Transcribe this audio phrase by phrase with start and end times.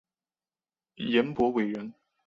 [0.95, 1.93] 颜伯玮人。